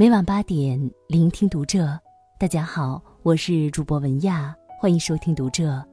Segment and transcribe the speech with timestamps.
[0.00, 2.00] 每晚八点，聆听读者。
[2.38, 5.84] 大家好，我是主播文亚，欢迎收听读者。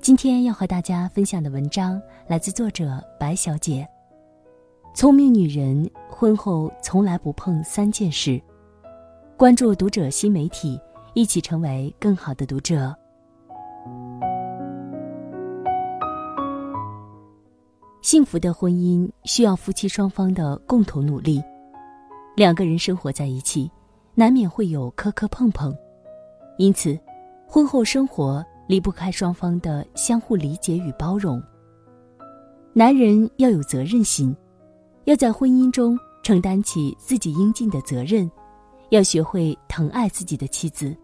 [0.00, 3.86] 今天要和大家分享的文章来自作者白小姐。
[4.92, 8.42] 聪明女人婚后从来不碰三件事。
[9.36, 10.76] 关注读者新媒体，
[11.14, 12.92] 一起成为更好的读者。
[18.02, 21.40] 幸福的婚姻需要夫妻双方的共同努力。
[22.38, 23.68] 两个人生活在一起，
[24.14, 25.76] 难免会有磕磕碰碰，
[26.56, 26.96] 因此，
[27.48, 31.42] 婚后生活离不开双方的相互理解与包容。
[32.72, 34.32] 男人要有责任心，
[35.02, 38.30] 要在婚姻中承担起自己应尽的责任，
[38.90, 40.96] 要学会疼爱自己的妻子。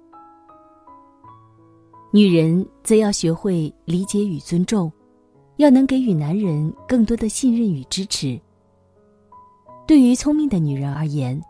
[2.13, 4.89] 女人则要学会理解与尊重，
[5.57, 8.41] 要能给予男人更多的信任与支持。
[9.87, 11.41] 对于聪明的女人而言，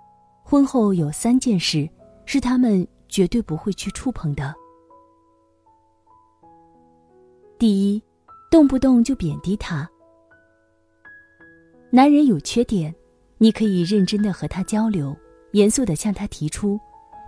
[0.42, 1.88] 婚后有三件事
[2.26, 4.52] 是她们绝对不会去触碰的。
[7.58, 8.02] 第一，
[8.50, 9.88] 动不动就贬低他。
[11.90, 12.92] 男人有缺点，
[13.38, 15.16] 你可以认真的和他交流，
[15.52, 16.78] 严肃的向他提出，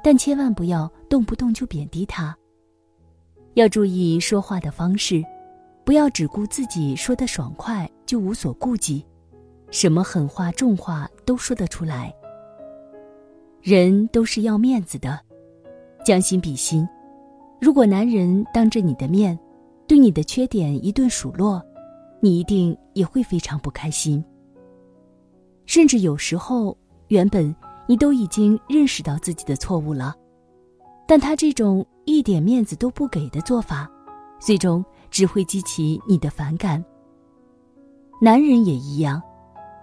[0.02, 2.36] 但千万不要动不动就贬低他。
[3.54, 5.24] 要注意说话的方式，
[5.84, 9.06] 不要只顾自己说的爽快就无所顾忌。
[9.70, 12.14] 什么狠话重话都说得出来。
[13.60, 15.18] 人都是要面子的，
[16.04, 16.88] 将心比心。
[17.60, 19.36] 如果男人当着你的面，
[19.88, 21.60] 对你的缺点一顿数落，
[22.20, 24.24] 你一定也会非常不开心。
[25.64, 26.76] 甚至有时候，
[27.08, 27.54] 原本
[27.88, 30.14] 你都已经认识到自己的错误了，
[31.08, 33.90] 但他这种一点面子都不给的做法，
[34.38, 36.84] 最终只会激起你的反感。
[38.20, 39.20] 男人也一样。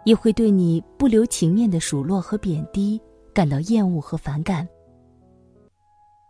[0.06, 3.02] 也会对你不留情面的数落和贬低
[3.34, 4.68] 感到厌恶和反感。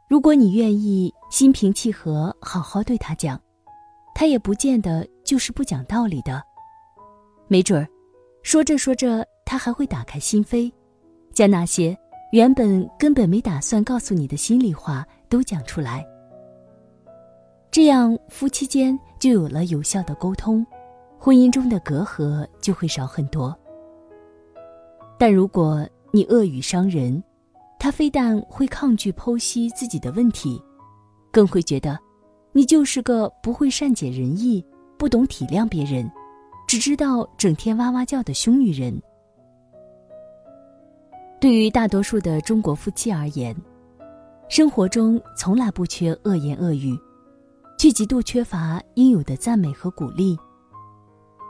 [0.08, 3.40] 如果你愿意心平气和好好对他讲，
[4.14, 6.44] 他也不见得就是不讲道理的。
[7.48, 7.88] 没准儿，
[8.44, 10.72] 说着说着，他还会打开心扉，
[11.34, 11.98] 将那些
[12.32, 16.06] 原本根本没打算告诉你的心里话都讲出来。
[17.72, 20.64] 这样，夫妻间就有了有效的沟通，
[21.18, 23.58] 婚姻中的隔阂就会少很多。
[25.18, 27.24] 但如果你恶语伤人，
[27.80, 30.62] 他非但会抗拒剖析自己的问题，
[31.32, 31.98] 更会觉得
[32.52, 34.64] 你就是个不会善解人意、
[34.98, 36.10] 不懂体谅别人、
[36.68, 39.02] 只知道整天哇哇叫的凶女人。
[41.40, 43.56] 对于大多数的中国夫妻而言，
[44.50, 46.98] 生活中从来不缺恶言恶语，
[47.78, 50.38] 却极度缺乏应有的赞美和鼓励。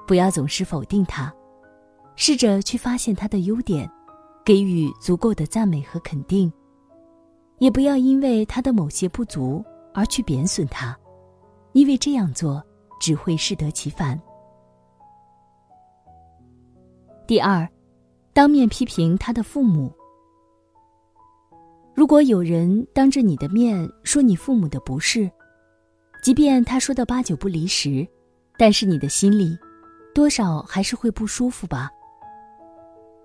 [0.07, 1.34] 不要总是否定他。
[2.16, 3.90] 试着去发现他的优点，
[4.46, 6.51] 给予足够的赞美和肯定，
[7.59, 9.63] 也不要因为他的某些不足
[9.94, 10.97] 而去贬损他，
[11.72, 12.63] 因为这样做
[13.00, 14.19] 只会适得其反。
[17.25, 17.68] 第二，
[18.34, 19.91] 当面批评他的父母。
[21.96, 25.29] 如果有人当着你的面说你父母的不是，
[26.22, 28.07] 即便他说的八九不离十，
[28.57, 29.57] 但是你的心里，
[30.13, 31.90] 多少还是会不舒服吧。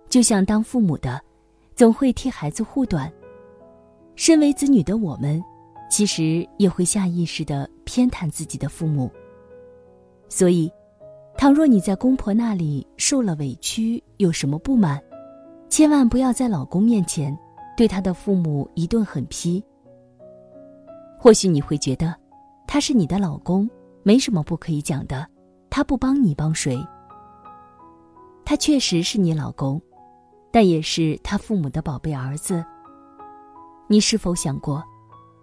[0.09, 1.21] 就像当父母的，
[1.75, 3.13] 总会替孩子护短。
[4.17, 5.43] 身为子女的我们，
[5.91, 9.11] 其实也会下意识的偏袒自己的父母。
[10.29, 10.71] 所以，
[11.37, 15.01] 倘若你在公婆那里受了委屈，有什么不满，
[15.69, 17.37] 千万不要在老公面前
[17.77, 19.63] 对他的父母一顿狠批。
[21.19, 22.15] 或许你会觉得，
[22.67, 23.69] 他是你的老公，
[24.03, 25.27] 没什么不可以讲的，
[25.71, 26.79] 他不帮你帮谁？
[28.45, 29.81] 他确实是你老公。
[30.59, 32.65] 但也是他父母的宝贝儿子。
[33.87, 34.83] 你是否想过，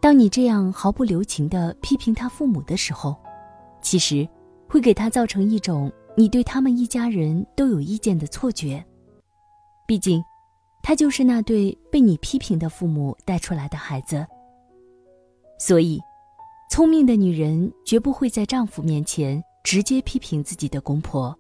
[0.02, 3.16] 当你这样毫不留情的批评他父母的时候，
[3.82, 4.28] 其实
[4.68, 8.86] 会给他造成一种你对他们一家人都有意见的错觉？
[9.88, 10.22] 毕竟，
[10.84, 14.28] 他就是那对被你批评的父母带出来的孩子。
[15.58, 15.98] 所以，
[16.70, 21.34] 聪明的女人绝不会在丈夫面前直接批评自己的公婆，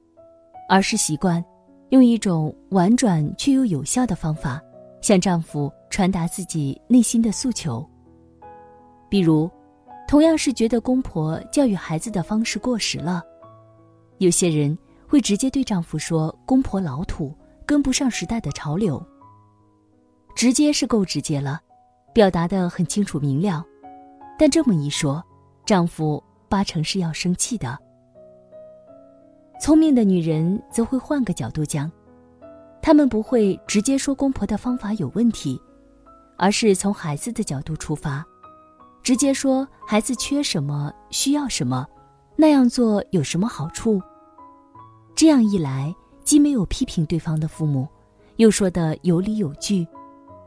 [0.69, 1.44] 而是习惯。
[1.89, 4.61] 用一种婉转却又有效的方法，
[5.01, 7.87] 向丈夫传达自己内心的诉求。
[9.09, 9.49] 比如，
[10.07, 13.23] 同样是觉得公婆教育孩子的方式过时了，
[14.17, 14.77] 有些人
[15.07, 17.33] 会直接对丈夫说：“公婆老土，
[17.65, 19.01] 跟不上时代的潮流。”
[20.35, 21.61] 直接是够直接了，
[22.13, 23.63] 表达的很清楚明了。
[24.38, 25.23] 但这么一说，
[25.65, 27.79] 丈夫八成是要生气的。
[29.59, 31.91] 聪明的女人则会换个角度讲，
[32.81, 35.59] 她们不会直接说公婆的方法有问题，
[36.37, 38.23] 而是从孩子的角度出发，
[39.01, 41.87] 直接说孩子缺什么、需要什么，
[42.35, 44.01] 那样做有什么好处。
[45.15, 47.87] 这样一来，既没有批评对方的父母，
[48.35, 49.87] 又说的有理有据，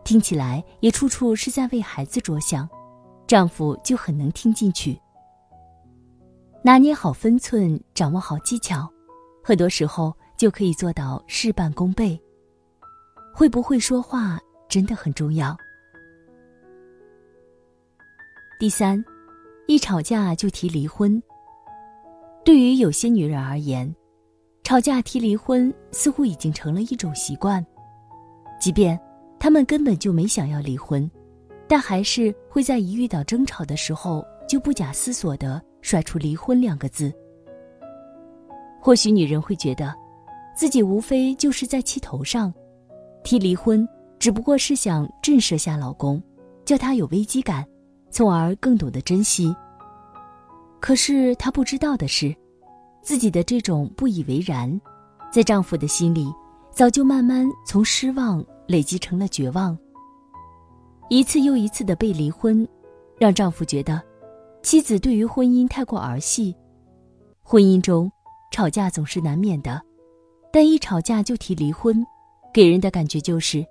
[0.05, 2.69] 听起来也处处是在为孩子着想，
[3.27, 5.01] 丈夫就很能听进去。
[6.63, 8.87] 拿捏好分寸，掌握好技巧，
[9.49, 12.21] 很多时候就可以做到事半功倍。
[13.33, 15.57] 会不会说话真的很重要。
[18.61, 19.03] 第三，
[19.67, 21.23] 一吵架就提离婚。
[22.45, 23.91] 对于有些女人而言，
[24.65, 27.65] 吵架提离婚似乎已经成了一种习惯，
[28.61, 29.01] 即便
[29.39, 31.11] 她们根本就没想要离婚，
[31.67, 37.11] 但还是会在一遇到争吵的时候就不假思索的甩出“离婚”两个字。
[38.81, 39.95] 或许女人会觉得，
[40.57, 42.53] 自己无非就是在气头上，
[43.23, 43.87] 提离婚
[44.19, 46.23] 只不过是想震慑下老公，
[46.65, 47.65] 叫他有危机感。
[48.11, 49.55] 从而更懂得珍惜。
[50.81, 52.35] 可是她不知道的是，
[53.03, 54.81] 自己的这种不以为然，
[55.31, 56.33] 在丈夫的心里，
[56.71, 59.77] 早就慢慢从失望累积成了绝望。
[61.11, 62.67] 一次又一次的被离婚，
[63.19, 64.03] 让丈夫觉得，
[64.63, 66.57] 妻子对于婚姻太过儿戏。
[67.43, 68.11] 婚姻中，
[68.51, 69.81] 吵架总是难免的，
[70.53, 72.05] 但一吵架就提离婚，
[72.53, 73.65] 给人的感觉就是，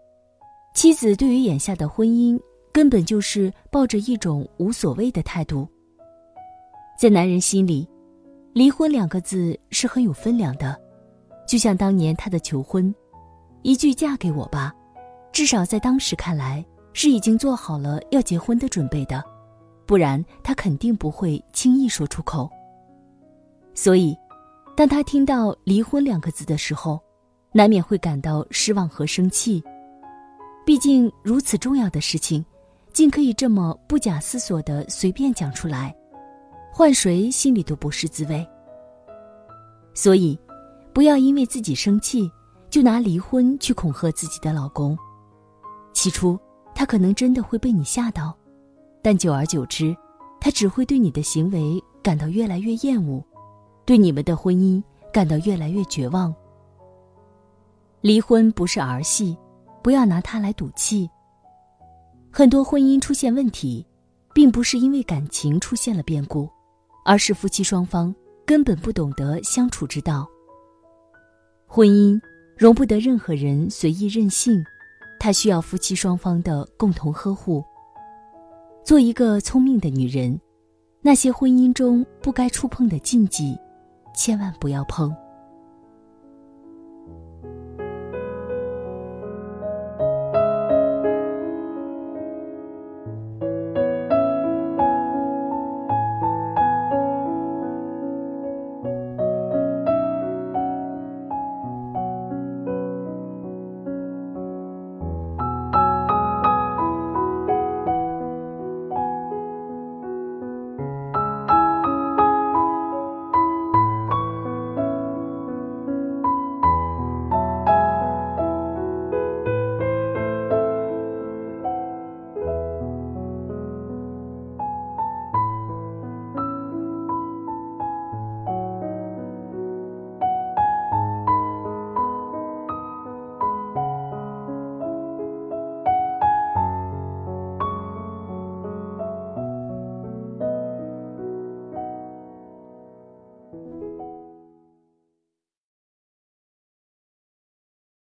[0.74, 2.40] 妻子对于眼下的婚姻。
[2.74, 5.68] 根本就是抱着一种无所谓的态度。
[6.96, 7.90] 在男人心里，
[8.54, 10.80] 离婚两个字是很有分量的，
[11.48, 12.94] 就像当年他的求婚，
[13.64, 14.72] 一句“嫁给我吧”，
[15.34, 16.64] 至少在当时看来
[16.94, 19.24] 是已经做好了要结婚的准备的，
[19.88, 22.48] 不然他肯定不会轻易说出口。
[23.74, 24.16] 所以，
[24.78, 27.02] 当他听到“离婚”两个字的时候，
[27.52, 29.64] 难免会感到失望和生气。
[30.64, 32.46] 毕竟如此重要的事情。
[32.94, 35.96] 竟可以这么不假思索的随便讲出来，
[36.74, 38.44] 换谁心里都不是滋味。
[39.94, 40.36] 所以，
[40.94, 42.28] 不要因为自己生气，
[42.72, 44.98] 就拿离婚去恐吓自己的老公。
[45.94, 46.40] 起初，
[46.74, 48.36] 他可能真的会被你吓到，
[49.04, 49.96] 但久而久之，
[50.42, 53.24] 他只会对你的行为感到越来越厌恶，
[53.88, 56.36] 对你们的婚姻感到越来越绝望。
[58.02, 59.36] 离婚不是儿戏，
[59.82, 61.10] 不要拿它来赌气。
[62.30, 63.88] 很多婚姻出现问题，
[64.34, 66.50] 并不是因为感情出现了变故，
[67.06, 68.14] 而是夫妻双方
[68.46, 70.28] 根本不懂得相处之道。
[71.66, 72.20] 婚姻
[72.58, 74.62] 容不得任何人随意任性，
[75.18, 77.64] 它需要夫妻双方的共同呵护。
[78.84, 80.38] 做一个聪明的女人，
[81.02, 83.58] 那些婚姻中不该触碰的禁忌，
[84.18, 85.27] 千万不要碰。